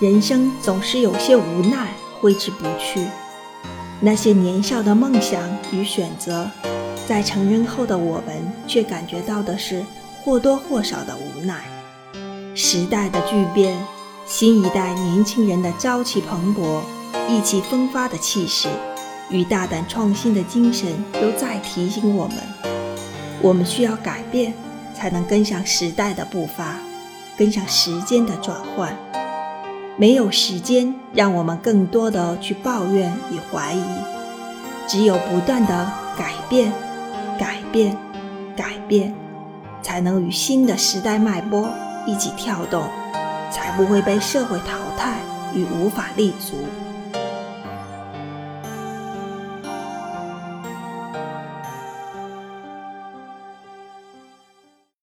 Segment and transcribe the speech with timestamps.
[0.00, 3.04] 人生总是有些无奈挥之不去。
[4.00, 5.42] 那些年少的梦想
[5.72, 6.48] 与选择，
[7.08, 9.84] 在成人后的我们却感觉到的是
[10.22, 11.64] 或多或少的无奈。
[12.54, 13.76] 时代的巨变，
[14.24, 16.80] 新一代年轻人的朝气蓬勃、
[17.28, 18.68] 意气风发的气势
[19.30, 22.36] 与大胆创新的精神，都在提醒我们：
[23.42, 24.54] 我们需要改变，
[24.94, 26.76] 才能跟上时代的步伐，
[27.36, 28.96] 跟上时间的转换。
[30.00, 33.82] 没有时间让我们更多的去抱怨与怀疑，
[34.86, 36.72] 只有不断的改变、
[37.36, 37.96] 改变、
[38.56, 39.12] 改变，
[39.82, 41.68] 才能与新的时代脉搏
[42.06, 42.84] 一起跳动，
[43.50, 45.16] 才不会被社会淘汰
[45.52, 46.54] 与无法立足。